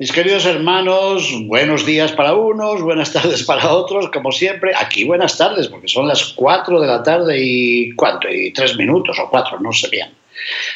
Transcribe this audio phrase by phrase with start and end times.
[0.00, 4.72] Mis queridos hermanos, buenos días para unos, buenas tardes para otros, como siempre.
[4.74, 9.18] Aquí buenas tardes, porque son las 4 de la tarde y cuánto, y tres minutos
[9.18, 10.08] o cuatro, no sé bien.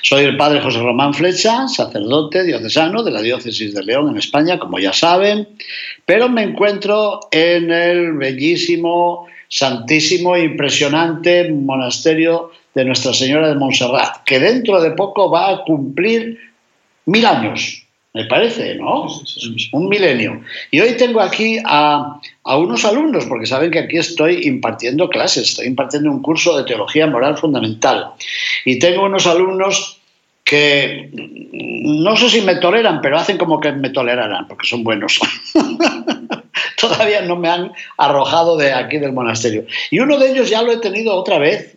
[0.03, 4.59] Soy el padre José Román Flecha, sacerdote diocesano de la diócesis de León en España,
[4.59, 5.49] como ya saben,
[6.05, 14.23] pero me encuentro en el bellísimo, santísimo e impresionante monasterio de Nuestra Señora de Montserrat,
[14.27, 16.39] que dentro de poco va a cumplir
[17.07, 17.84] mil años
[18.15, 19.09] me parece, ¿no?
[19.73, 20.41] Un milenio.
[20.71, 25.67] Y hoy tengo aquí a, unos alumnos, porque saben que aquí estoy impartiendo clases, estoy
[25.67, 28.13] impartiendo un curso de teología moral fundamental.
[28.65, 30.01] Y tengo unos alumnos
[30.45, 35.19] que no sé si me toleran, pero hacen como que me tolerarán, porque son buenos.
[36.81, 39.67] Todavía no me han arrojado de aquí del monasterio.
[39.91, 41.74] Y uno de ellos ya lo he tenido otra vez,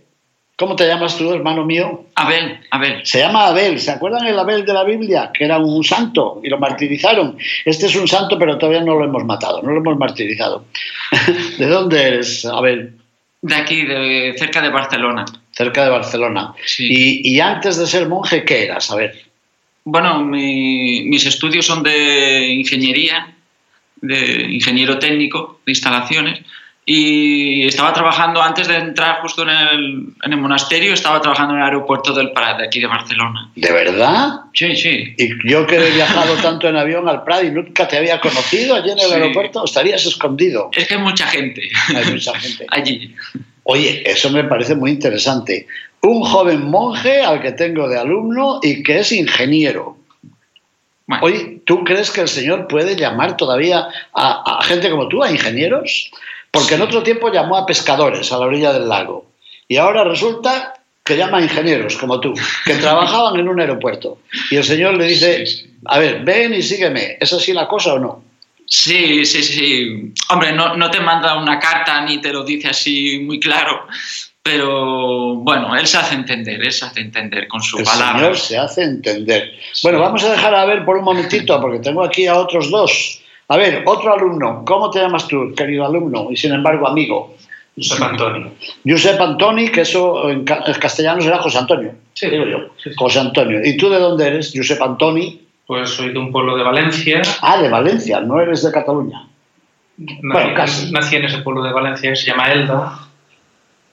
[0.58, 2.06] ¿Cómo te llamas tú, hermano mío?
[2.16, 3.06] Abel, Abel.
[3.06, 3.80] Se llama Abel.
[3.80, 5.30] ¿Se acuerdan el Abel de la Biblia?
[5.32, 7.38] Que era un santo y lo martirizaron.
[7.64, 10.66] Este es un santo, pero todavía no lo hemos matado, no lo hemos martirizado.
[11.60, 12.96] ¿De dónde eres, Abel?
[13.40, 15.26] De aquí, de cerca de Barcelona.
[15.52, 16.56] Cerca de Barcelona.
[16.66, 17.22] Sí.
[17.24, 18.90] Y, antes de ser monje, ¿qué eras?
[18.90, 19.14] A ver.
[19.84, 23.32] Bueno, mis estudios son de ingeniería,
[24.02, 26.42] de ingeniero técnico de instalaciones
[26.90, 31.60] y estaba trabajando, antes de entrar justo en el, en el, monasterio, estaba trabajando en
[31.60, 33.52] el aeropuerto del Prat, de aquí de Barcelona.
[33.58, 34.44] ¿De verdad?
[34.54, 35.14] Sí, sí.
[35.18, 38.74] Y yo que he viajado tanto en avión al Prat y nunca te había conocido
[38.74, 40.70] allí en el aeropuerto, estarías escondido.
[40.74, 41.70] Es que hay mucha gente.
[41.94, 42.66] Hay mucha gente.
[42.70, 43.14] allí.
[43.64, 45.68] Oye, eso me parece muy interesante.
[46.00, 49.98] Un joven monje al que tengo de alumno y que es ingeniero.
[51.22, 55.30] Oye, ¿tú crees que el Señor puede llamar todavía a, a gente como tú, a
[55.30, 56.12] ingenieros?
[56.58, 59.32] Porque en otro tiempo llamó a pescadores a la orilla del lago.
[59.68, 60.74] Y ahora resulta
[61.04, 62.34] que llama a ingenieros como tú,
[62.66, 64.20] que trabajaban en un aeropuerto.
[64.50, 65.46] Y el Señor le dice,
[65.86, 67.18] a ver, ven y sígueme.
[67.20, 68.24] ¿Es así la cosa o no?
[68.66, 70.14] Sí, sí, sí.
[70.30, 73.88] Hombre, no, no te manda una carta ni te lo dice así muy claro,
[74.44, 78.30] pero bueno, él se hace entender, él se hace entender con su palabra.
[78.30, 79.54] El Señor se hace entender.
[79.84, 83.22] Bueno, vamos a dejar a ver por un momentito, porque tengo aquí a otros dos.
[83.50, 86.28] A ver, otro alumno, ¿cómo te llamas tú, querido alumno?
[86.32, 87.36] Y sin embargo, amigo.
[87.78, 88.52] Josep Antoni.
[88.86, 91.94] Josep Antoni, que eso en, castellano será José Antonio.
[92.14, 92.58] Sí, digo yo.
[92.98, 93.62] José Antonio.
[93.64, 95.42] ¿Y tú de dónde eres, Josep Antoni?
[95.66, 97.22] Pues soy de un pueblo de Valencia.
[97.42, 99.28] Ah, de Valencia, no eres de Cataluña.
[99.98, 100.92] bueno, casi.
[100.92, 103.00] Nací en ese pueblo de Valencia que se llama Elda.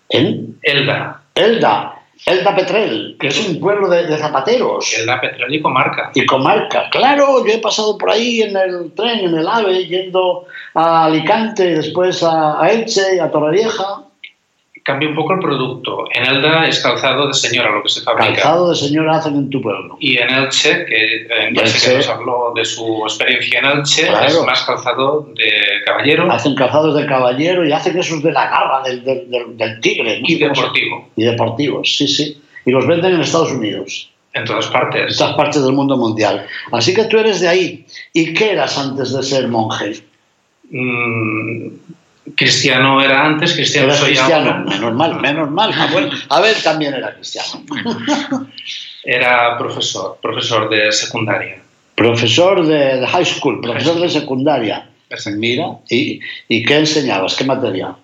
[0.09, 0.57] ¿En?
[0.63, 1.23] Elda.
[1.35, 1.94] Elda.
[2.27, 4.95] Elda Petrel, que es un pueblo de, zapateros.
[4.99, 6.11] Elda Petrel y comarca.
[6.15, 10.47] Y comarca, claro, yo he pasado por ahí en el tren, en el AVE, yendo
[10.75, 14.05] a Alicante después a, a Elche y a Torrevieja
[14.85, 16.05] cambia un poco el producto.
[16.13, 18.35] En Elda es calzado de señora lo que se fabrica.
[18.35, 19.97] Calzado de señora hacen en tu pueblo.
[19.99, 24.45] Y en Elche, que en Elche, que nos habló de su experiencia en Elche, es
[24.45, 25.51] más calzado de
[25.87, 26.31] caballero.
[26.31, 29.03] Hacen calzados de caballero y hacen esos de la garra del,
[29.57, 30.21] del, tigre.
[30.23, 31.09] Y deportivo.
[31.17, 32.41] Y deportivos, sí, sí.
[32.67, 34.11] Y los venden en Estados Unidos.
[34.35, 35.13] En todas partes.
[35.13, 36.47] En todas partes del mundo mundial.
[36.73, 37.87] Así que tú eres de ahí.
[38.13, 40.03] ¿Y qué eras antes de ser monje?
[40.71, 41.69] Mm,
[42.35, 45.71] Cristiano era antes, cristiano era soy cristiano, menos mal, menos mal.
[46.29, 47.63] a ver, también era cristiano.
[49.05, 51.59] Era profesor, profesor de secundaria.
[51.95, 54.89] Profesor de, high school, profesor de secundaria.
[55.37, 56.19] Mira, ¿y,
[56.49, 57.37] ¿y qué enseñabas?
[57.37, 57.95] ¿Qué materia?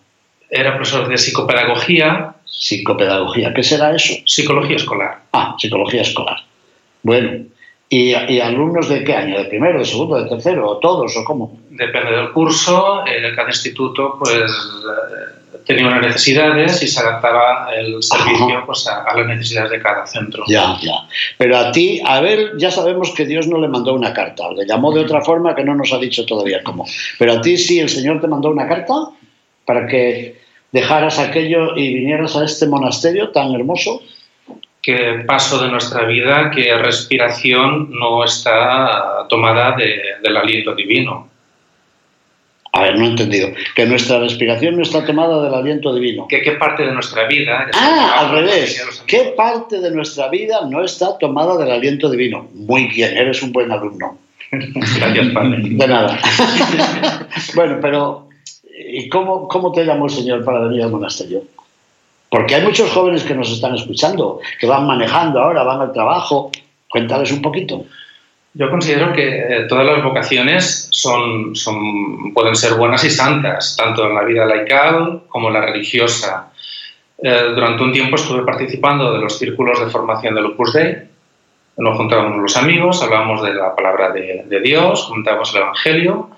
[0.48, 2.34] Era profesor de psicopedagogía.
[2.44, 4.14] Psicopedagogía, ¿qué será eso?
[4.26, 5.22] Psicología escolar.
[5.32, 6.36] Ah, psicología escolar.
[7.02, 7.46] Bueno,
[7.92, 9.36] ¿Y, alumnos de qué año?
[9.36, 10.70] ¿De primero, de segundo, de tercero?
[10.70, 11.16] ¿O todos?
[11.16, 11.58] ¿O cómo?
[11.70, 13.04] Depende del curso.
[13.04, 19.12] En cada instituto pues, eh, tenía unas necesidades y se adaptaba el servicio pues, a,
[19.16, 20.44] las necesidades de cada centro.
[20.46, 21.08] Ya, ya.
[21.36, 24.48] Pero a ti, a ver, ya sabemos que Dios no le mandó una carta.
[24.52, 26.86] Le llamó de otra forma que no nos ha dicho todavía cómo.
[27.18, 28.94] Pero a ti sí, el Señor te mandó una carta
[29.64, 30.40] para que
[30.70, 34.00] dejaras aquello y vinieras a este monasterio tan hermoso
[34.82, 41.28] que paso de nuestra vida, que respiración no está tomada del aliento divino.
[42.72, 43.48] A ver, no he entendido.
[43.74, 46.26] Que nuestra respiración no está tomada del aliento divino.
[46.28, 47.66] ¿Qué, qué parte de nuestra vida...
[47.74, 49.02] Ah, al revés.
[49.06, 52.48] ¿Qué parte de nuestra vida no está tomada del aliento divino?
[52.54, 54.18] Muy bien, eres un buen alumno.
[54.52, 55.58] Gracias, padre.
[55.62, 56.18] De nada.
[57.54, 58.28] bueno, pero
[58.72, 61.42] ¿y cómo, cómo te llamó el Señor para venir al monasterio?
[62.30, 66.50] Porque hay muchos jóvenes que nos están escuchando, que van manejando ahora, van al trabajo.
[66.88, 67.84] Cuéntales un poquito.
[68.54, 74.06] Yo considero que eh, todas las vocaciones son, son, pueden ser buenas y santas, tanto
[74.06, 76.50] en la vida laical como en la religiosa.
[77.22, 80.96] Eh, durante un tiempo estuve participando de los círculos de formación del Opus Dei.
[81.76, 86.30] Nos juntábamos los amigos, hablábamos de la palabra de, de Dios, comentábamos el Evangelio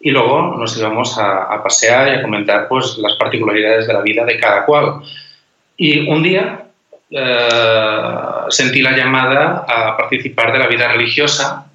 [0.00, 4.00] y luego nos íbamos a, a, pasear y a comentar pues, las particularidades de la
[4.00, 5.02] vida de cada cual.
[5.80, 6.66] Y un día
[7.10, 8.18] eh,
[8.50, 11.70] sentí la llamada a participar de la vida religiosa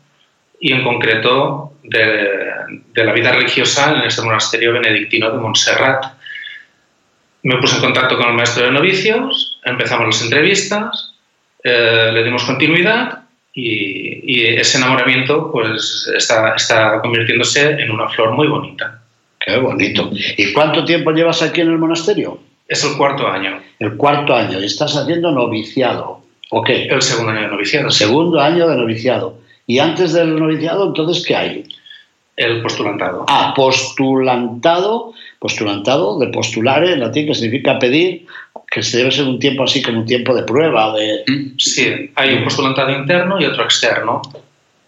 [0.59, 6.05] y en concreto de, la vida religiosa en este monasterio benedictino de Montserrat.
[7.41, 11.15] Me puse en contacto con el maestro de novicios, empezamos las entrevistas,
[11.63, 13.23] eh, le dimos continuidad
[13.55, 19.01] y, y, ese enamoramiento pues está, está convirtiéndose en una flor muy bonita.
[19.39, 20.11] Qué bonito.
[20.13, 22.39] ¿Y cuánto tiempo llevas aquí en el monasterio?
[22.67, 23.59] Es el cuarto año.
[23.79, 24.59] El cuarto año.
[24.59, 26.21] ¿Y estás haciendo noviciado?
[26.49, 26.85] ¿O qué?
[26.85, 27.91] El segundo año de noviciado.
[27.91, 29.37] Segundo año de noviciado.
[29.67, 31.63] ¿Y antes del noviciado, entonces qué hay?
[32.35, 33.25] El postulantado.
[33.27, 35.13] Ah, postulantado.
[35.39, 38.25] Postulantado, de postulare, en latín, que significa pedir,
[38.71, 40.93] que se debe ser un tiempo así como un tiempo de prueba.
[40.93, 41.23] De...
[41.57, 44.21] Sí, hay un postulantado interno y otro externo.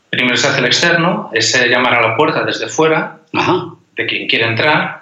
[0.09, 3.73] Primero se hace el externo, ese llamar a la puerta desde fuera, Ajá.
[3.95, 4.96] de quien quiere entrar,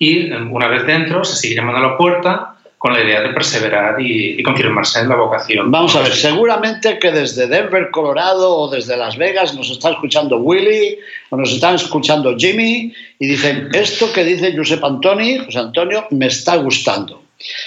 [0.00, 4.00] y una vez dentro se sigue llamando a la puerta con la idea de perseverar
[4.00, 5.70] y, y, confirmarse en la vocación.
[5.70, 10.38] Vamos a ver, seguramente que desde Denver, Colorado o desde Las Vegas nos está escuchando
[10.38, 10.96] Willy
[11.28, 16.28] o nos están escuchando Jimmy y dicen, esto que dice Josep Antoni, José Antonio, me
[16.28, 17.22] está gustando.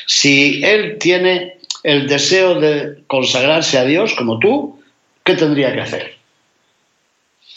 [0.08, 4.82] Si él tiene el deseo de consagrarse a Dios como tú,
[5.24, 6.18] ¿qué tendría que hacer?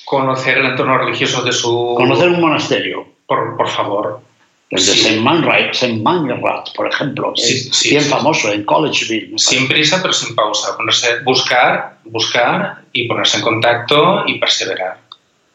[0.05, 1.95] Conocer el entorno religioso de su...
[1.97, 3.07] Conocer un monasterio.
[3.27, 4.21] Por, por favor.
[4.69, 4.99] El de sí.
[4.99, 9.39] Saint Saint Manrat, por ejemplo, sí, sí, bien famoso en Collegeville.
[9.39, 10.77] Sin prisa, pero sin pausa.
[10.77, 14.99] Ponerse, buscar, buscar y ponerse en contacto y perseverar.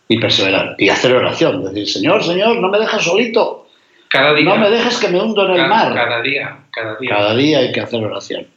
[0.07, 0.75] Y perseverar.
[0.77, 1.61] Y hacer oración.
[1.65, 3.67] Decir, Señor, Señor, no me dejes solito.
[4.07, 4.45] Cada día.
[4.45, 5.93] No me dejes que me hundo en el mar.
[5.93, 7.09] Cada día, cada día.
[7.09, 8.47] Cada día hay que hacer oración.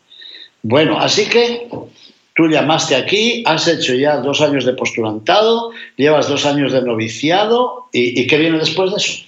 [0.62, 1.68] Bueno, así que
[2.34, 7.88] tú llamaste aquí, has hecho ya dos años de postulantado, llevas dos años de noviciado,
[7.92, 9.24] ¿y, y qué viene después de eso?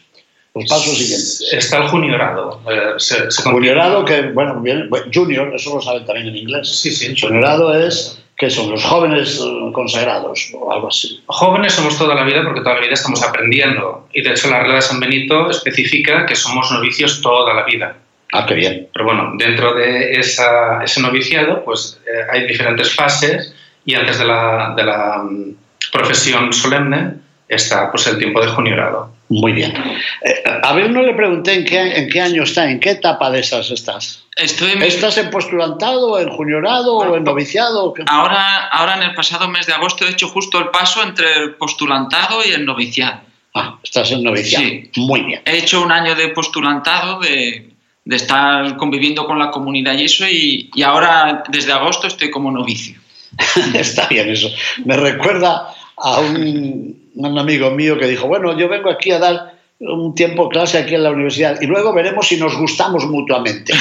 [0.56, 1.48] Los pasos siguientes.
[1.52, 2.60] Está el juniorado.
[2.70, 6.68] Eh, se, se juniorado, que, bueno, bien, junior, eso lo saben también en inglés.
[6.68, 7.14] Sí, sí.
[7.20, 11.22] Juniorado es que son los jóvenes eh, consagrados o algo así.
[11.26, 14.08] Jóvenes somos toda la vida porque toda la vida estamos aprendiendo.
[14.12, 17.96] Y de hecho, la regla de San Benito especifica que somos novicios toda la vida.
[18.32, 18.88] Ah, qué bien.
[18.92, 23.54] Pero bueno, dentro de esa, ese noviciado, pues eh, hay diferentes fases
[23.84, 25.54] y antes de la, de la um,
[25.92, 27.14] profesión solemne
[27.48, 29.15] está pues el tiempo de juniorado.
[29.28, 29.74] Muy bien.
[30.22, 33.30] Eh, a ver, no le pregunté en qué, en qué año está, en qué etapa
[33.30, 34.24] de esas estás.
[34.36, 34.82] Estoy en...
[34.82, 37.94] ¿Estás en postulantado, en juniorado bueno, o en noviciado?
[38.06, 41.54] Ahora, ahora, en el pasado mes de agosto, he hecho justo el paso entre el
[41.54, 43.20] postulantado y el noviciado.
[43.54, 44.64] Ah, estás en noviciado.
[44.64, 44.90] Sí.
[44.96, 45.42] Muy bien.
[45.44, 47.70] He hecho un año de postulantado, de,
[48.04, 52.52] de estar conviviendo con la comunidad y eso, y, y ahora, desde agosto, estoy como
[52.52, 53.00] novicio.
[53.74, 54.48] está bien eso.
[54.84, 59.56] Me recuerda a un, un amigo mío que dijo, bueno, yo vengo aquí a dar
[59.78, 63.74] un tiempo clase aquí en la universidad y luego veremos si nos gustamos mutuamente.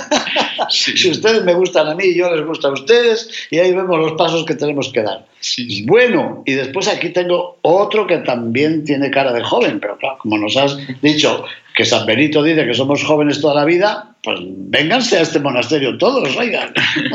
[0.70, 0.96] sí.
[0.96, 4.12] Si ustedes me gustan a mí, yo les gusto a ustedes y ahí vemos los
[4.12, 5.24] pasos que tenemos que dar.
[5.40, 5.84] Sí.
[5.86, 10.38] Bueno, y después aquí tengo otro que también tiene cara de joven, pero claro, como
[10.38, 15.18] nos has dicho que San Benito dice que somos jóvenes toda la vida, pues vénganse
[15.18, 16.72] a este monasterio todos, oigan.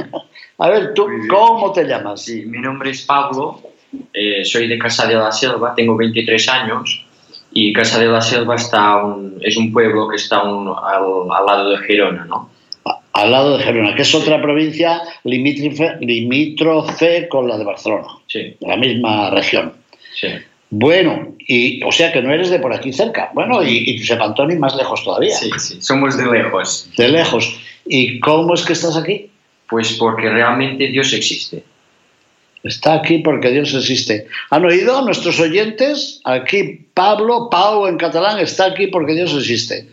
[0.57, 2.23] a ver, ¿tú cómo te llamas?
[2.23, 3.61] Sí, mi nombre es Pablo,
[4.13, 7.05] eh, soy de Casa de la Selva, tengo 23 años
[7.51, 11.45] y Casa de la Selva está un, es un pueblo que está un, al, al,
[11.45, 12.49] lado de Gerona, ¿no?
[13.13, 18.55] Al lado de Gerona, que es otra provincia limítrofe, limítrofe con la de Barcelona, sí.
[18.61, 19.73] la misma región.
[20.13, 20.27] Sí.
[20.69, 23.31] Bueno, y o sea que no eres de por aquí cerca.
[23.33, 25.35] Bueno, y, y Josep Antoni más lejos todavía.
[25.35, 26.89] Sí, sí, somos de lejos.
[26.95, 27.59] De lejos.
[27.87, 29.31] ¿Y cómo es que estás aquí?
[29.67, 31.63] Pues porque realmente Dios existe.
[32.63, 34.27] Está aquí porque Dios existe.
[34.49, 36.19] ¿Han oído nuestros oyentes?
[36.25, 39.87] Aquí Pablo, Pau en catalán, está aquí porque Dios existe.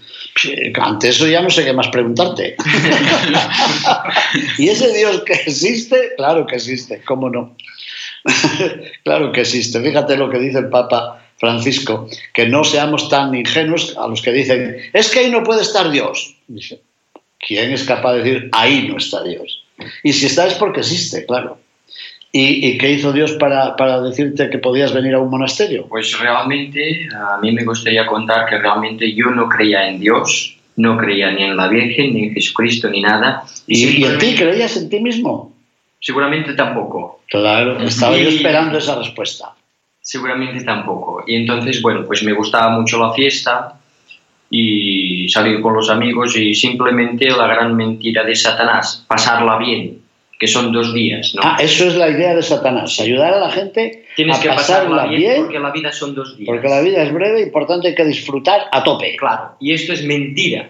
[0.80, 2.56] Ante eso ya no sé qué más preguntarte.
[4.58, 7.56] y ese Dios que existe, claro que existe, ¿cómo no?
[9.04, 9.80] claro que existe.
[9.80, 14.32] Fíjate lo que dice el Papa Francisco, que no seamos tan ingenuos a los que
[14.32, 16.34] dicen, es que ahí no puede estar Dios.
[16.48, 16.80] Dice,
[17.38, 19.62] ¿quién es capaz de decir, ahí no está Dios?
[20.02, 21.60] Y si está es porque existe, claro.
[22.36, 25.86] ¿Y, y qué hizo Dios para, para, decirte que podías venir a un monasterio?
[25.88, 30.98] Pues realmente a mí me gustaría contar que realmente yo no creía en Dios, no
[30.98, 33.44] creía ni en la Virgen, ni en Jesucristo, ni nada.
[33.66, 35.54] ¿Y, ¿y en ti creías en ti mismo?
[35.98, 37.20] Seguramente tampoco.
[37.26, 38.24] Claro, estaba y...
[38.24, 39.54] yo esperando esa respuesta.
[40.02, 41.24] Seguramente tampoco.
[41.26, 43.80] Y entonces, bueno, pues me gustaba mucho la fiesta
[44.50, 50.05] y salir con los amigos y simplemente la gran mentira de Satanás, pasarla bien,
[50.38, 51.34] que son dos días.
[51.34, 51.42] ¿no?
[51.44, 54.90] Ah, eso es la idea de Satanás, ayudar a la gente Tienes a que pasarla,
[54.90, 56.46] pasarla bien, bien, porque la vida son dos días.
[56.46, 59.16] porque la vida es breve y por tanto hay que disfrutar a tope.
[59.16, 60.68] Claro, y esto es mentira.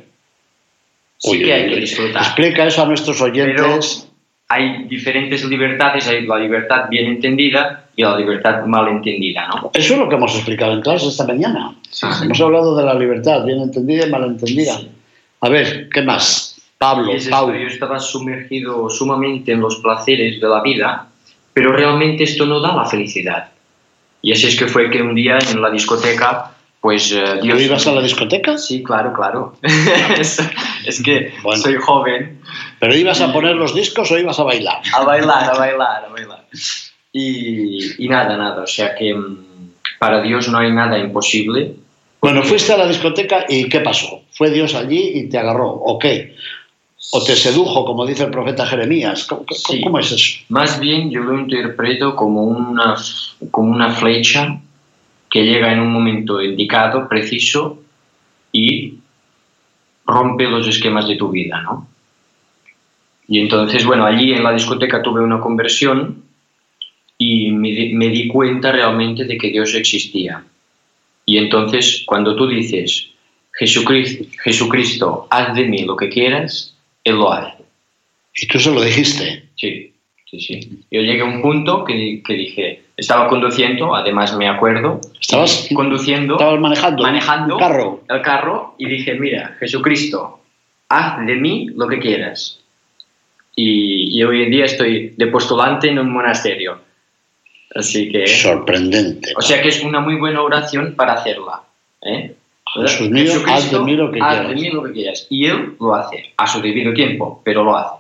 [1.18, 2.22] Sí Uy, que hay que disfrutar.
[2.22, 4.08] Explica eso a nuestros Pero oyentes.
[4.48, 9.70] hay diferentes libertades, hay la libertad bien entendida y la libertad mal entendida, ¿no?
[9.72, 11.74] Eso es lo que hemos explicado en clase esta mañana.
[11.90, 14.78] Sí, Hemos hablado de la libertad, bien entendida y mal entendida.
[15.40, 16.45] A ver, ¿qué más?
[16.78, 17.52] Pablo, Y es esto, Pau.
[17.54, 21.08] yo estaba sumergido sumamente en los placeres de la vida,
[21.54, 23.50] pero realmente esto no da la felicidad.
[24.22, 27.62] Y así es que fue que un día en la discoteca, pues eh, ¿Tú Dios...
[27.62, 28.58] ibas a la discoteca?
[28.58, 29.56] Sí, claro, claro.
[30.18, 30.38] es,
[30.84, 31.62] es que Bueno.
[31.62, 32.40] soy joven.
[32.78, 34.80] ¿Pero ibas a poner los discos o ibas a bailar?
[34.92, 36.44] A bailar, a bailar, a bailar.
[37.12, 38.62] Y, y nada, nada.
[38.62, 41.74] O sea que mm, para Dios no hay nada imposible.
[42.20, 44.22] Bueno, fuiste a la discoteca y ¿qué pasó?
[44.32, 45.68] ¿Fue Dios allí y te agarró?
[45.70, 46.34] ¿O qué?
[47.12, 49.24] ¿O te sedujo, como dice el profeta Jeremías?
[49.26, 49.80] ¿Cómo, cómo- Sí.
[49.80, 50.40] cómo es eso?
[50.48, 52.94] Más bien yo lo interpreto como una,
[53.50, 54.60] como una flecha
[55.30, 57.82] que llega en un momento indicado, preciso,
[58.52, 58.94] y
[60.04, 61.88] rompe los esquemas de tu vida, ¿no?
[63.28, 66.22] Y entonces, bueno, allí en la discoteca tuve una conversión
[67.18, 70.44] y me, di- me di cuenta realmente de que Dios existía.
[71.24, 73.08] Y entonces, cuando tú dices,
[73.52, 76.75] Jesucristo, Jesucristo, haz de mí lo que quieras,
[77.06, 77.54] Él lo hace.
[78.34, 79.48] Y tú se lo dijiste.
[79.54, 79.92] Sí,
[80.28, 80.80] sí, sí.
[80.90, 86.34] Yo llegué a un punto que, que dije, estaba conduciendo, además me acuerdo, Estabas, conduciendo
[86.34, 88.04] estabas manejando, manejando un carro.
[88.08, 90.40] el carro y dije, mira, Jesucristo,
[90.88, 92.60] haz de mí lo que quieras.
[93.54, 96.80] Y, y hoy en día estoy de postulante en un monasterio.
[97.72, 98.26] Así que...
[98.26, 99.32] Sorprendente.
[99.36, 101.62] O sea que es una muy buena oración para hacerla.
[102.02, 102.34] ¿eh?
[102.82, 104.48] Jesús mío, haz de mí lo que haz quieras.
[104.48, 105.26] de mí lo que quieras.
[105.30, 107.96] Y Él lo hace, a su debido tiempo, pero lo hace.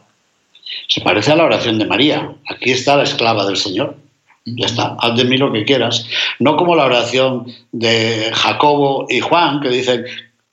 [0.88, 2.32] Se parece a la oración de María.
[2.48, 3.96] Aquí está la esclava del Señor.
[4.44, 6.08] Ya está, haz de mí lo que quieras.
[6.38, 10.04] No como la oración de Jacobo y Juan, que dicen,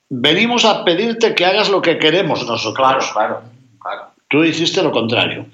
[0.10, 2.76] venimos a pedirte que hagas lo que queremos nosotros.
[2.76, 3.42] Claro, claro,
[3.80, 4.02] claro.
[4.30, 5.46] Tú hiciste lo contrario.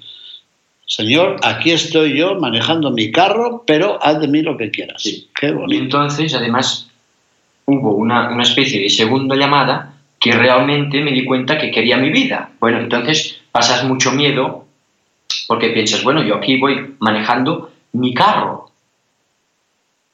[0.86, 5.02] Señor, aquí estoy yo manejando mi carro, pero haz de mí lo que quieras.
[5.02, 5.28] Sí.
[5.38, 5.82] Qué Y bonito.
[5.84, 6.89] entonces, además,
[7.70, 12.10] hubo una, una especie de segunda llamada que realmente me di cuenta que quería mi
[12.10, 12.50] vida.
[12.60, 14.66] Bueno, entonces pasas mucho miedo
[15.48, 18.66] porque piensas, bueno, yo aquí voy manejando mi carro.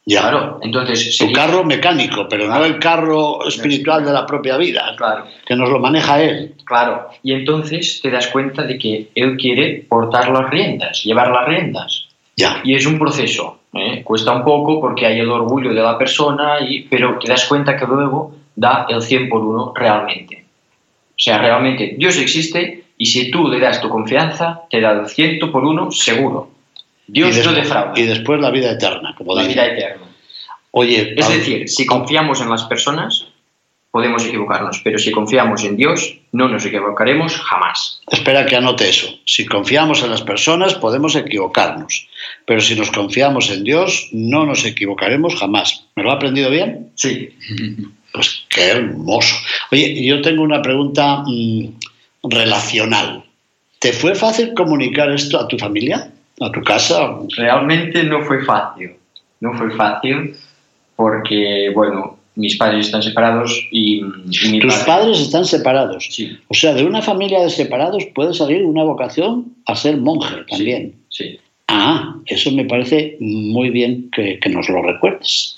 [0.08, 0.20] Ya.
[0.20, 1.04] Claro, entonces...
[1.18, 5.56] Tu sería- carro mecánico, pero no el carro espiritual de la propia vida, Claro, que
[5.56, 6.54] nos lo maneja él.
[6.64, 7.08] claro.
[7.24, 12.06] Y entonces te das cuenta de que él quiere portar las riendas, llevar las riendas.
[12.36, 12.60] Ya.
[12.62, 14.02] Y es un proceso, ¿eh?
[14.04, 17.76] cuesta un poco porque hay el orgullo de la persona, y, pero te das cuenta
[17.76, 20.44] que luego da el 100 por uno realmente.
[21.10, 25.06] O sea, realmente Dios existe y si tú le das tu confianza, te da el
[25.06, 26.50] 100 por uno seguro.
[27.06, 27.92] Dios no defrauda.
[27.94, 29.54] y después la vida eterna, como la dice.
[29.54, 30.06] vida eterna.
[30.72, 33.28] Oye, Es decir, si confiamos en las personas,
[33.96, 38.02] podemos equivocarnos, pero si confiamos en Dios, no nos equivocaremos jamás.
[38.10, 39.08] espera que anote eso.
[39.24, 42.06] Si confiamos en las personas, podemos equivocarnos.
[42.44, 45.86] Pero si nos confiamos en Dios, no nos equivocaremos jamás.
[45.94, 46.90] ¿Me lo ha aprendido bien?
[46.94, 47.30] Sí.
[48.12, 49.34] Pues qué hermoso.
[49.72, 51.68] Oye, yo tengo una pregunta mm,
[52.24, 53.24] relacional.
[53.78, 56.10] ¿Te fue fácil comunicar esto a tu familia?
[56.42, 57.16] ¿A tu casa?
[57.34, 58.92] Realmente no fue fácil.
[59.40, 60.36] No fue fácil
[60.96, 66.06] porque, bueno, mis padres están separados y, y mi Tus padre- padres están separados.
[66.10, 70.36] Sí, O sea, de una familia de separados puede salir una vocación a ser monje
[70.48, 70.94] también.
[71.08, 71.38] sí.
[71.68, 75.56] Ah, eso me parece muy bien que, que nos lo recuerdes.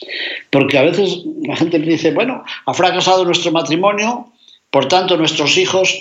[0.49, 4.27] Porque a veces la gente me dice, bueno, ha fracasado nuestro matrimonio,
[4.71, 5.95] por tanto nuestros hijos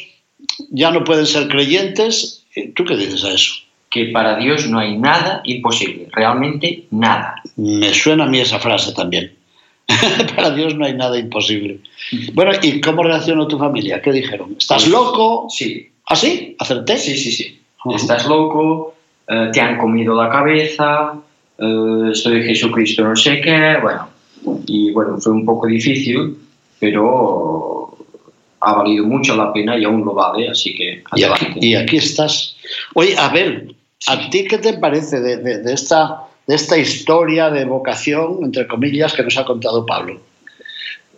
[0.70, 2.46] ya no pueden ser creyentes.
[2.74, 3.54] ¿Tú qué dices a eso?
[3.90, 7.36] Que para Dios no hay nada imposible, realmente nada.
[7.58, 9.34] Me suena a mí esa frase también.
[10.36, 11.80] Para Dios no hay nada imposible.
[12.34, 14.02] Bueno, ¿y cómo reaccionó tu familia?
[14.02, 14.56] ¿Qué dijeron?
[14.58, 15.48] ¿Estás Pues- loco?
[15.50, 16.56] Sí, ¿Así?
[16.60, 16.98] ¿Acerté?
[16.98, 17.60] sí, sí, sí.
[17.96, 18.96] Estás loco,
[19.28, 21.14] eh, te han comido la cabeza,
[21.58, 24.10] eh, de Jesucristo no sé qué, bueno.
[24.66, 26.38] y bueno, fue un poco difícil,
[26.80, 27.98] pero
[28.60, 31.98] ha valido mucho la pena y aún lo vale, así que y aquí, y aquí,
[31.98, 32.56] estás.
[32.94, 33.74] Oye, a ver,
[34.08, 38.68] ¿a ti qué te parece de, de, de, esta, de esta historia de vocación, entre
[38.68, 40.20] comillas, que nos ha contado Pablo?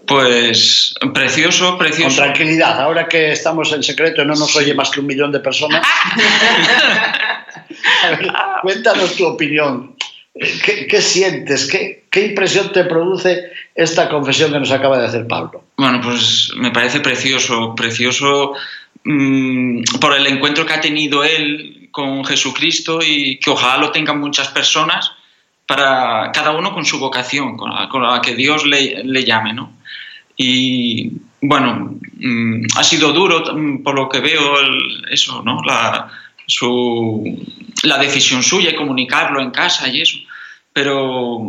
[0.10, 2.18] Pues precioso, precioso.
[2.18, 5.32] Con tranquilidad, ahora que estamos en secreto y no nos oye más que un millón
[5.32, 5.86] de personas.
[8.10, 8.32] ver,
[8.64, 9.96] cuéntanos tu opinión.
[10.34, 11.68] ¿Qué, qué sientes?
[11.68, 15.66] ¿Qué, ¿Qué, impresión te produce esta confesión que nos acaba de hacer Pablo?
[15.78, 18.54] Bueno, pues me parece precioso, precioso
[19.04, 24.20] mmm, por el encuentro que ha tenido él con Jesucristo y que ojalá lo tengan
[24.20, 25.12] muchas personas
[25.70, 27.70] para cada uno con su vocación, con
[28.02, 29.74] la, que Dios le, llame, ¿no?
[30.36, 31.12] Y
[31.42, 33.44] bueno, mmm, ha sido duro
[33.84, 34.56] por lo que veo
[35.12, 35.62] eso, ¿no?
[35.62, 36.10] La,
[36.48, 37.46] su,
[37.84, 40.18] la decisión suya y comunicarlo en casa y eso.
[40.74, 41.48] Pero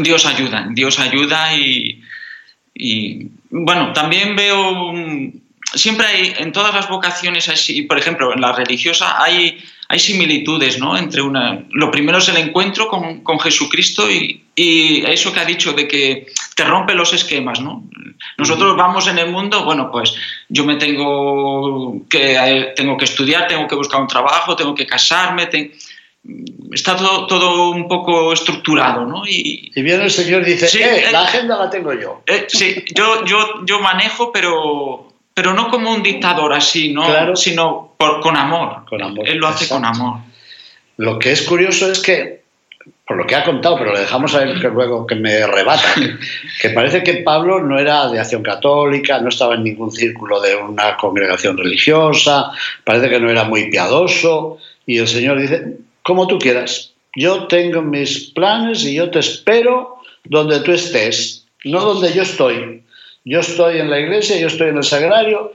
[0.00, 2.02] Dios ayuda, Dios ayuda y,
[2.74, 4.92] y bueno, también veo,
[5.74, 10.78] siempre hay, en todas las vocaciones, hay, por ejemplo, en la religiosa hay, hay similitudes,
[10.78, 10.96] ¿no?
[10.96, 15.44] Entre una, lo primero es el encuentro con, con Jesucristo y, y, eso que ha
[15.44, 16.26] dicho de que
[16.56, 17.84] te rompe los esquemas, ¿no?
[18.38, 20.14] Nosotros vamos en el mundo, bueno, pues
[20.48, 25.46] yo me tengo que, tengo que estudiar, tengo que buscar un trabajo, tengo que casarme,
[25.46, 25.72] te,
[26.72, 29.26] está todo, todo, un poco estructurado, ¿no?
[29.26, 32.22] Y, y viene el Señor y dice, sí, eh, la agenda la tengo yo.
[32.26, 37.04] Eh, sí, yo, yo, yo manejo, pero, pero no como un dictador así, ¿no?
[37.04, 37.36] Claro.
[37.36, 38.84] sino por, con amor.
[38.88, 39.28] Con amor.
[39.28, 39.82] Él lo hace Exacto.
[39.82, 40.20] con amor.
[40.96, 42.44] Lo que es curioso es que,
[43.04, 45.92] por lo que ha contado, pero le dejamos a él que luego que me rebata,
[45.96, 46.14] que,
[46.62, 50.54] que parece que Pablo no era de acción católica, no estaba en ningún círculo de
[50.54, 52.52] una congregación religiosa,
[52.84, 56.92] parece que no era muy piadoso, y el Señor dice, como tú quieras.
[57.16, 62.83] Yo tengo mis planes y yo te espero donde tú estés, no donde yo estoy.
[63.24, 65.54] Yo estoy en la iglesia, yo estoy en el sagrario.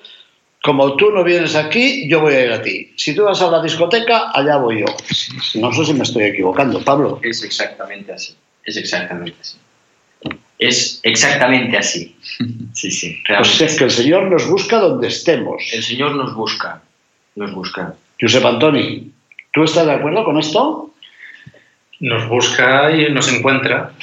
[0.61, 2.91] Como tú no vienes aquí, yo voy a ir a ti.
[2.97, 4.85] Si tú vas a la discoteca, allá voy yo.
[5.55, 7.19] No sé si me estoy equivocando, Pablo.
[7.23, 8.35] Es exactamente así.
[8.65, 9.57] Es exactamente así.
[10.57, 12.15] Es exactamente así.
[12.73, 13.21] Sí, sí.
[13.25, 13.57] Realmente.
[13.57, 15.63] Pues es que el Señor nos busca donde estemos.
[15.71, 16.81] El Señor nos busca.
[17.35, 17.95] Nos busca.
[18.19, 19.13] Josep Antoni,
[19.51, 20.93] ¿Tú estás de acuerdo con esto?
[21.99, 23.93] Nos busca y nos encuentra.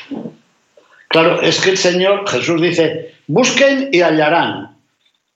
[1.08, 4.76] Claro, es que el Señor, Jesús dice, busquen y hallarán.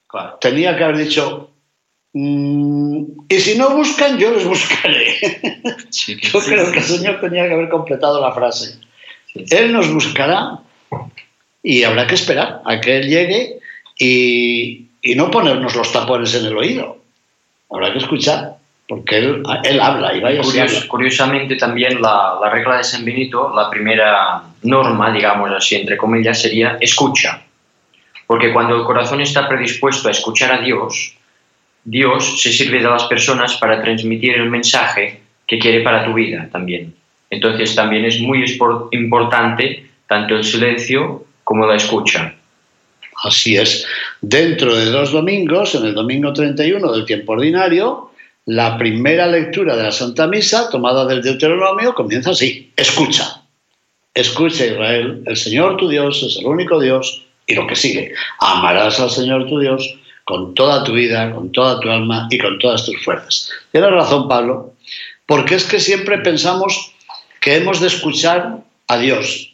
[0.07, 0.37] Claro.
[0.41, 1.51] Tenía que haber dicho,
[2.13, 5.17] mmm, y si no buscan, yo les buscaré.
[5.89, 8.79] Sí, yo sí, creo sí, que el Señor tenía que haber completado la frase.
[9.35, 10.59] Él nos buscará
[11.61, 13.59] y habrá que esperar a que Él llegue
[13.99, 16.97] y, y no ponernos los tapones en el oído.
[17.69, 18.57] Habrá que escuchar
[18.91, 20.87] porque él, él habla y vaya Curios, habla.
[20.89, 26.41] Curiosamente también la, la, regla de San Benito, la primera norma, digamos así, entre comillas,
[26.41, 27.41] sería escucha.
[28.31, 31.17] Porque cuando el corazón está predispuesto a escuchar a Dios,
[31.83, 36.47] Dios se sirve de las personas para transmitir el mensaje que quiere para tu vida
[36.49, 36.95] también.
[37.29, 38.45] Entonces también es muy
[38.91, 42.33] importante tanto el silencio como la escucha.
[43.21, 43.85] Así es.
[44.21, 48.11] Dentro de dos domingos, en el domingo 31 del tiempo ordinario,
[48.45, 53.41] la primera lectura de la Santa Misa, tomada del Deuteronomio, comienza así, escucha.
[54.13, 58.99] Escucha Israel, el Señor tu Dios es el único Dios y lo que sigue, amarás
[58.99, 62.85] al Señor tu Dios con toda tu vida, con toda tu alma y con todas
[62.85, 63.49] tus fuerzas.
[63.71, 64.73] Tienes razón, Pablo,
[65.25, 66.93] porque es que siempre pensamos
[67.41, 69.53] que hemos de escuchar a Dios,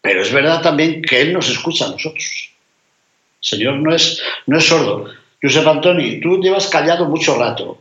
[0.00, 2.50] pero es verdad también que Él nos escucha a nosotros.
[3.40, 5.06] El Señor no es, no es sordo.
[5.40, 7.78] Josep Antoni, tú llevas callado mucho rato.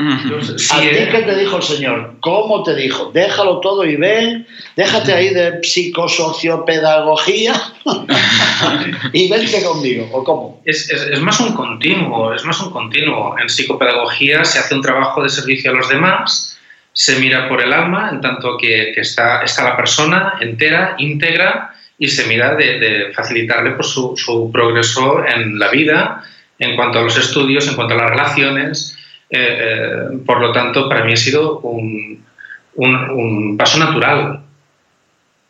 [0.00, 2.14] Entonces, sí, ¿A ti qué te dijo el Señor?
[2.20, 3.10] ¿Cómo te dijo?
[3.12, 7.52] Déjalo todo y ven, déjate ahí de psicosociopedagogía
[9.12, 10.62] y vente conmigo, ¿o cómo?
[10.64, 13.38] Es, es, es, más un continuo, es más un continuo.
[13.38, 16.58] En psicopedagogía se hace un trabajo de servicio a los demás,
[16.94, 21.74] se mira por el alma, en tanto que, que está, está la persona entera, íntegra,
[21.98, 26.24] y se mira de, de facilitarle pues, su, su progreso en la vida,
[26.58, 28.96] en cuanto a los estudios, en cuanto a las relaciones,
[29.30, 32.24] eh, eh, por lo tanto, para mí ha sido un,
[32.74, 34.40] un, un, paso natural.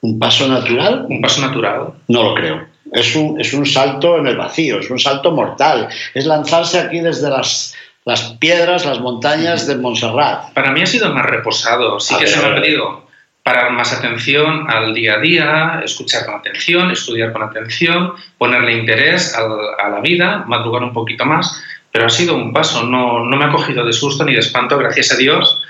[0.03, 1.07] ¿Un paso natural?
[1.09, 1.95] Un paso natural.
[2.09, 2.67] No lo creo.
[2.93, 5.89] Es un, es un salto en el vacío, es un salto mortal.
[6.13, 10.53] Es lanzarse aquí desde las, las piedras, las montañas de Montserrat.
[10.53, 11.99] Para mí ha sido más reposado.
[12.01, 13.09] Sí a que ver, se me ha pedido
[13.43, 19.35] parar más atención al día a día, escuchar con atención, estudiar con atención, ponerle interés
[19.35, 19.41] a,
[19.83, 21.63] a la vida, madrugar un poquito más
[21.93, 24.79] pero ha sido un paso, no, no me ha cogido de susto ni de espanto,
[24.79, 25.63] gracias a Dios,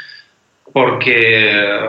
[0.72, 1.88] porque,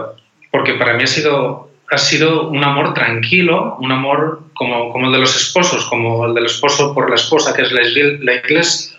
[0.50, 5.14] porque para mí ha sido, ha sido un amor tranquilo, un amor como, como el
[5.14, 8.98] de los esposos, como el del esposo por la esposa, que es la, la iglesia,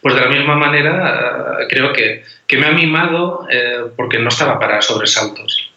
[0.00, 4.28] pues de la misma manera eh, creo que, que, me ha mimado eh, porque no
[4.28, 5.70] estaba para sobresaltos.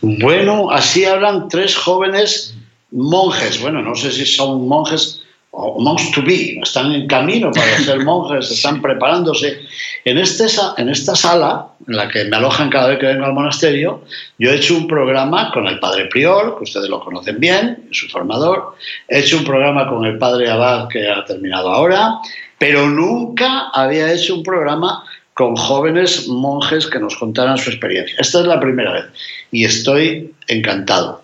[0.00, 2.56] Bueno, así hablan tres jóvenes
[2.90, 3.60] monjes.
[3.60, 8.50] Bueno, no sé si son monjes monks to be, están en camino para ser monjes,
[8.50, 9.60] están preparándose.
[10.04, 13.32] En, este, en esta sala, en la que me alojan cada vez que vengo al
[13.32, 14.02] monasterio,
[14.38, 18.08] yo he hecho un programa con el padre Prior, que ustedes lo conocen bien, su
[18.08, 18.74] formador,
[19.08, 22.18] he hecho un programa con el padre Abad, que ha terminado ahora,
[22.58, 25.04] pero nunca había hecho un programa
[25.34, 28.16] con jóvenes monjes que nos contaran su experiencia.
[28.18, 29.04] Esta es la primera vez
[29.50, 31.22] y estoy encantado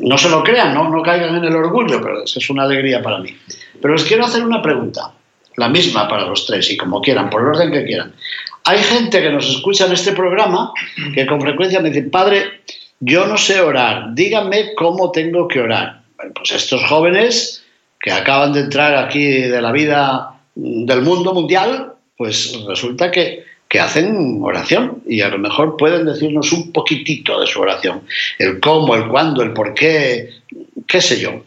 [0.00, 3.18] no se lo crean, no, no caigan en el orgullo, pero es una alegría para
[3.18, 3.36] mí.
[3.80, 5.12] Pero les quiero hacer una pregunta,
[5.56, 8.12] la misma para los tres y como quieran, por el orden que quieran.
[8.64, 10.72] Hay gente que nos escucha en este programa
[11.14, 12.60] que con frecuencia me dice, padre,
[13.00, 16.02] yo no sé orar, díganme cómo tengo que orar.
[16.34, 17.64] pues estos jóvenes
[17.98, 23.78] que acaban de entrar aquí de la vida del mundo mundial, pues resulta que que
[23.78, 28.02] hacen oración y a lo mejor pueden decirnos un poquitito de su oración.
[28.36, 30.28] El cómo, el cuándo, el por qué,
[30.88, 31.44] qué sé yo.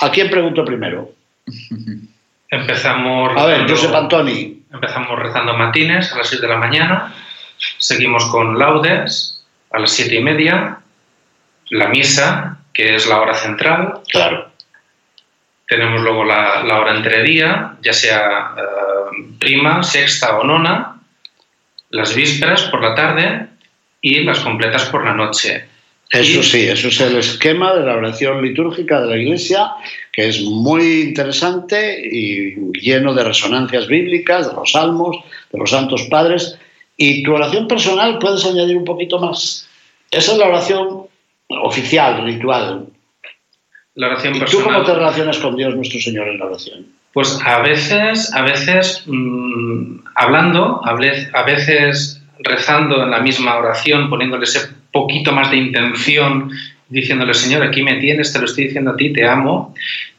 [0.00, 1.12] ¿A quién pregunto primero?
[2.50, 3.40] Empezamos.
[3.40, 4.64] A ver, Josep Antoni.
[4.72, 7.14] Empezamos rezando matines a las 6 de la mañana,
[7.78, 10.80] seguimos con laudes a las siete y media,
[11.70, 14.00] la misa, que es la hora central.
[14.10, 14.50] Claro.
[15.68, 20.93] Tenemos luego la, hora entre día, ya sea eh, prima, sexta o nona,
[21.94, 23.46] las vísperas por la tarde
[24.00, 25.64] y las completas por la noche.
[26.10, 29.70] Eso sí, eso es el esquema de la oración litúrgica de la Iglesia,
[30.12, 35.16] que es muy interesante y lleno de resonancias bíblicas, de los salmos,
[35.52, 36.58] de los santos padres.
[36.96, 39.68] Y tu oración personal puedes añadir un poquito más.
[40.10, 41.06] Esa es la oración
[41.48, 42.86] oficial, ritual.
[43.94, 44.64] La oración ¿Y personal.
[44.64, 46.86] tú cómo te relacionas con Dios nuestro Señor en la oración?
[47.12, 50.94] Pues a veces, a veces mm, hablando, a
[51.44, 56.50] veces rezando en la misma oración, poniéndole ese poquito más de intención,
[56.88, 59.74] diciéndole, Señor, aquí me tienes, te lo estoy diciendo a ti, te amo.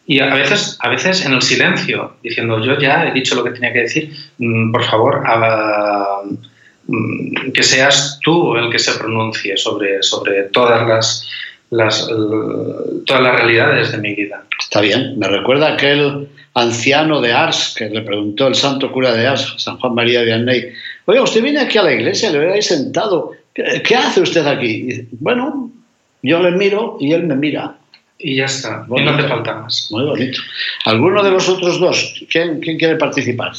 [0.08, 3.52] Y a veces, a veces en el silencio, diciendo, yo ya he dicho lo que
[3.52, 5.24] tenía que decir, mm, por favor,
[6.88, 11.28] mm, que seas tú el que se pronuncie sobre, sobre todas las,
[11.69, 14.43] las, todas las realidades de mi vida.
[14.60, 19.28] Está bien, me recuerda aquel anciano de Ars, que le preguntó el santo cura de
[19.28, 20.65] Ars, San Juan María de Vianney,
[21.06, 25.08] oye, usted viene aquí a la iglesia, le ahí sentado, ¿qué, hace usted aquí?
[25.19, 25.71] bueno,
[26.21, 27.78] yo le miro y él me mira.
[28.17, 29.89] Y ya está, y no hace falta más.
[29.91, 30.39] Muy bonito.
[30.86, 32.25] ¿Alguno de los otros dos?
[32.32, 33.51] ¿Quién, quién quiere participar?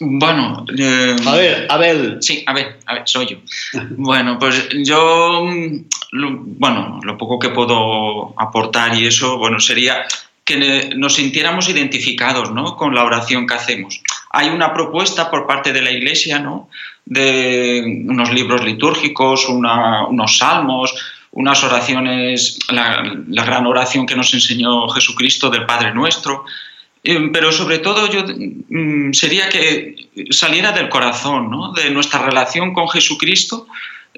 [0.00, 2.18] Bueno, eh, a ver, Abel.
[2.20, 3.36] Sí, a ver, a ver, soy yo.
[3.96, 5.46] bueno, pues yo,
[6.12, 10.04] bueno, lo poco que puedo aportar y eso, bueno, sería
[10.44, 12.76] que nos sintiéramos identificados ¿no?
[12.76, 14.00] con la oración que hacemos.
[14.30, 16.68] Hay una propuesta por parte de la Iglesia ¿no?
[17.06, 20.94] de unos libros litúrgicos, unos salmos,
[21.32, 23.02] unas oraciones, la,
[23.44, 26.44] gran oración que nos enseñó Jesucristo del Padre Nuestro,
[27.32, 31.72] pero sobre todo yo mm, sería que saliera del corazón, ¿no?
[31.72, 33.66] de nuestra relación con Jesucristo.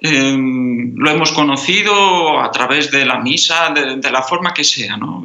[0.00, 4.96] Eh, lo hemos conocido a través de la misa, de, la forma que sea.
[4.96, 5.22] ¿no?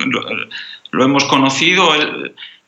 [0.92, 1.94] lo hemos conocido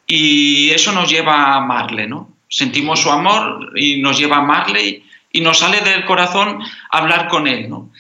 [0.08, 2.30] y eso nos lleva a amarle, ¿no?
[2.50, 6.60] Sentimos su amor y nos lleva a amarle y, nos sale del corazón
[6.92, 7.92] hablar con él, ¿no?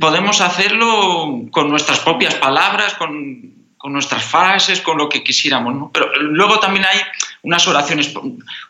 [0.00, 3.51] Podemos hacerlo con nuestras propias palabras, con,
[3.90, 5.90] nuestras frases, con lo que quisiéramos, ¿no?
[5.92, 6.98] Pero luego también hay
[7.42, 8.14] unas oraciones,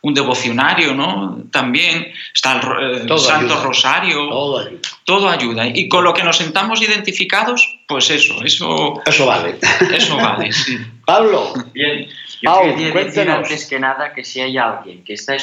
[0.00, 1.44] un devocionario, ¿no?
[1.50, 4.28] También está el, Santo Rosario.
[4.28, 4.80] Todo ayuda.
[5.04, 5.66] Todo ayuda.
[5.66, 9.02] Y con lo que nos sentamos identificados, pues eso, eso...
[9.04, 9.56] Eso vale.
[9.94, 10.78] Eso vale, sí.
[11.06, 11.52] Pablo.
[11.74, 12.08] Bien.
[12.40, 15.36] Yo quería decir antes que nada que si hay alguien que está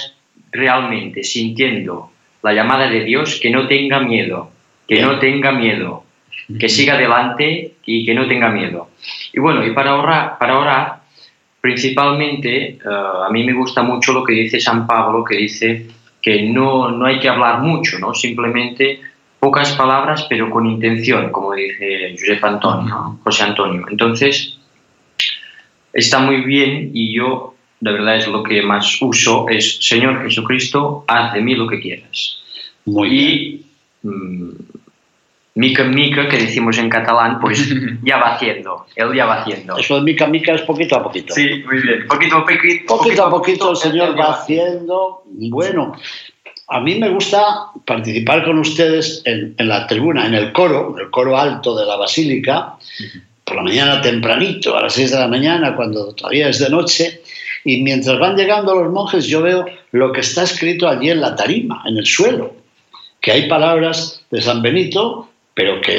[0.51, 4.51] realmente sintiendo la llamada de Dios, que no tenga miedo,
[4.87, 6.03] que no tenga miedo,
[6.59, 8.88] que siga adelante y que no tenga miedo.
[9.33, 10.99] Y bueno, y para orar, para orar
[11.61, 15.87] principalmente, eh, a mí me gusta mucho lo que dice San Pablo, que dice
[16.21, 18.13] que no, no hay que hablar mucho, ¿no?
[18.13, 19.01] simplemente
[19.39, 23.85] pocas palabras, pero con intención, como dice José Antonio, José Antonio.
[23.89, 24.57] Entonces,
[25.93, 31.05] está muy bien y yo, de verdad, es lo que más uso, es Señor Jesucristo,
[31.07, 32.41] haz de mí lo que quieras.
[32.85, 33.65] Muy y,
[34.03, 34.49] mm,
[35.59, 37.69] mica en mica, que decimos en catalán, pues
[38.03, 39.77] ya va haciendo, él ya va haciendo.
[39.77, 41.33] Eso de mica en mica es poquito a poquito.
[41.33, 42.07] Sí, muy bien.
[42.07, 42.85] Poquito a poquito.
[42.87, 45.23] Poquito a poquito el Señor va haciendo.
[45.25, 45.93] Bueno,
[46.69, 51.11] a mí me gusta participar con ustedes en, la tribuna, en el coro, en el
[51.11, 52.75] coro alto de la basílica,
[53.43, 57.21] por la mañana tempranito, a las 6 de la mañana, cuando todavía es de noche,
[57.65, 61.35] y mientras van llegando los monjes yo veo lo que está escrito allí en la
[61.35, 62.53] tarima, en el suelo,
[63.19, 65.97] que hay palabras de San Benito, pero que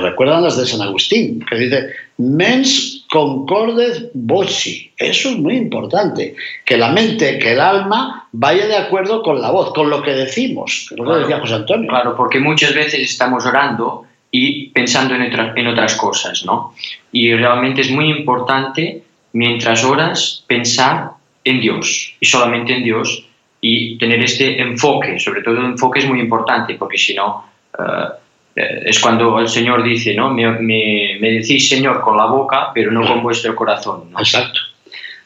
[0.00, 4.92] recuerdan las de San Agustín, que dice, mens concordes voci.
[4.96, 9.50] Eso es muy importante, que la mente, que el alma vaya de acuerdo con la
[9.50, 11.88] voz, con lo que decimos, lo que decía José Antonio.
[11.88, 16.74] Claro, porque muchas veces estamos orando y pensando en, otra, en otras cosas, ¿no?
[17.10, 21.10] Y realmente es muy importante, mientras oras, pensar
[21.42, 23.26] en Dios y solamente en Dios
[23.60, 27.44] y tener este enfoque, sobre todo el enfoque es muy importante, porque si no,
[27.78, 28.08] eh,
[28.56, 30.30] es cuando el Señor dice, ¿no?
[30.30, 34.10] Me, decís Señor con la boca, pero no con vuestro corazón.
[34.10, 34.18] ¿no?
[34.18, 34.60] Exacto.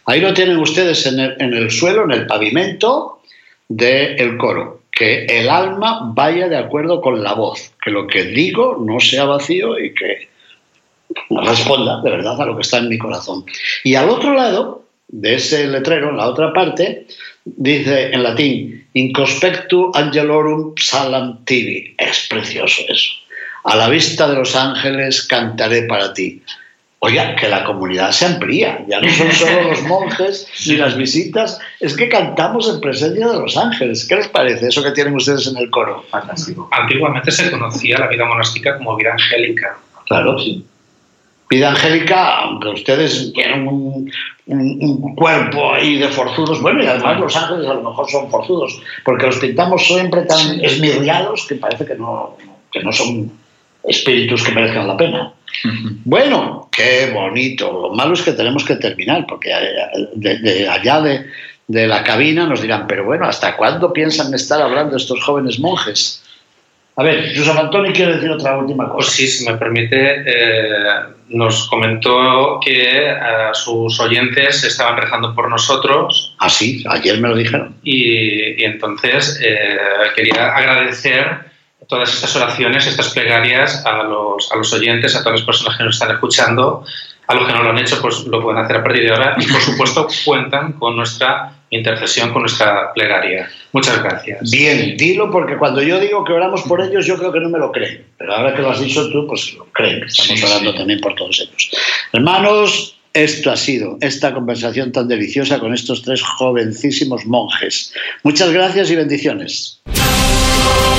[0.07, 3.21] Ahí lo tienen ustedes en el, en el suelo, en el pavimento
[3.69, 4.83] del coro.
[4.93, 9.25] Que el alma vaya de acuerdo con la voz, que lo que digo no sea
[9.25, 10.29] vacío y que
[11.31, 13.45] responda de verdad a lo que está en mi corazón.
[13.83, 17.07] Y al otro lado de ese letrero, en la otra parte,
[17.45, 21.95] dice en latín, Incospectu angelorum psalam tibi.
[21.99, 23.11] Es precioso eso.
[23.65, 26.41] A la vista de los ángeles cantaré para ti.
[27.01, 31.59] Oiga, que la comunidad se amplía, ya no son solo los monjes ni las visitas,
[31.81, 34.07] es que cantamos en presencia de los ángeles.
[34.09, 36.03] ¿Qué les parece eso que tienen ustedes en el coro?
[36.09, 36.69] Fantástico.
[36.71, 39.77] Antiguamente se conocía la vida monástica como vida angélica.
[40.07, 40.65] Claro, sí.
[41.51, 44.11] Vida angélica, aunque ustedes tienen un,
[44.47, 48.31] un, un, cuerpo ahí de forzudos, bueno, y además los ángeles a lo mejor son
[48.31, 52.37] forzudos, porque los pintamos siempre tan esmirriados que parece que no,
[52.73, 53.31] que no son
[53.85, 55.33] espíritus que merezcan la pena.
[56.05, 57.71] Bueno, qué bonito.
[57.71, 59.51] Lo malo es que tenemos que terminar, porque
[60.15, 61.27] de, de allá de,
[61.69, 66.24] de, la cabina nos dirán, pero bueno, ¿hasta cuándo piensan estar hablando estos jóvenes monjes?
[66.97, 69.11] A ver, José Antonio quiere decir otra última cosa.
[69.11, 70.85] Sí, si me permite, eh,
[71.29, 73.17] nos comentó que eh,
[73.53, 76.37] sus oyentes estaban rezando por nosotros.
[76.39, 77.75] Ah, sí, ayer me lo dijeron.
[77.83, 79.77] Y, y entonces eh,
[80.15, 81.53] quería agradecer
[81.89, 85.85] todas estas oraciones, estas plegarias a los, a los oyentes, a todas las personas que
[85.85, 86.85] nos están escuchando.
[87.27, 89.37] A los que no lo han hecho, pues lo pueden hacer a partir de ahora.
[89.39, 93.49] Y por supuesto, cuentan con nuestra intercesión, con nuestra plegaria.
[93.73, 94.51] Muchas gracias.
[94.51, 97.59] Bien, dilo porque cuando yo digo que oramos por ellos, yo creo que no me
[97.59, 98.07] lo creen.
[98.19, 100.05] Pero ahora que lo has dicho tú, pues lo creen.
[100.05, 100.79] Estamos sí, orando sí.
[100.79, 101.71] también por todos ellos.
[102.13, 107.93] Hermanos, esto ha sido esta conversación tan deliciosa con estos tres jovencísimos monjes.
[108.23, 109.81] Muchas gracias y bendiciones.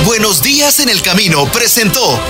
[0.04, 2.20] Buenos días en el camino presentó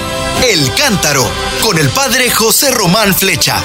[0.44, 1.29] El Cántaro
[1.62, 3.62] con el padre José Román Flecha.